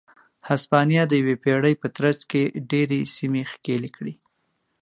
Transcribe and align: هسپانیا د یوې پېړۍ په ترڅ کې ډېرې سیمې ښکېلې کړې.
هسپانیا 0.49 1.03
د 1.07 1.11
یوې 1.21 1.35
پېړۍ 1.43 1.73
په 1.81 1.87
ترڅ 1.97 2.19
کې 2.31 2.41
ډېرې 2.71 2.99
سیمې 3.15 3.43
ښکېلې 3.51 3.89
کړې. 3.97 4.13